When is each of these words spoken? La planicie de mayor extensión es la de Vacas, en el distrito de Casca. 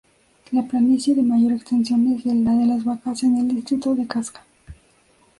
La 0.51 0.63
planicie 0.63 1.13
de 1.13 1.21
mayor 1.21 1.51
extensión 1.51 2.07
es 2.07 2.25
la 2.25 2.53
de 2.53 2.83
Vacas, 2.83 3.21
en 3.21 3.37
el 3.37 3.49
distrito 3.49 3.93
de 3.93 4.07
Casca. 4.07 4.43